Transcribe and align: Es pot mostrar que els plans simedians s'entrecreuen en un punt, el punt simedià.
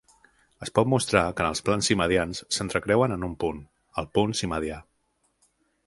Es 0.67 0.71
pot 0.79 0.89
mostrar 0.93 1.21
que 1.41 1.45
els 1.49 1.61
plans 1.67 1.91
simedians 1.91 2.41
s'entrecreuen 2.57 3.17
en 3.19 3.29
un 3.31 3.39
punt, 3.45 3.63
el 4.03 4.11
punt 4.19 4.39
simedià. 4.41 4.85